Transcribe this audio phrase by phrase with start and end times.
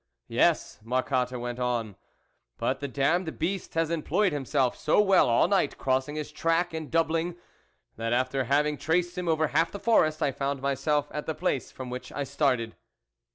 [0.27, 1.95] "Yes," Marcotte went on,"
[2.57, 6.89] but the damned beast has employed himself so well all night crossing his track and
[6.89, 7.35] doubling,
[7.97, 11.71] that after having traced him over half the forest, I found myself at the place
[11.71, 12.75] from which I started."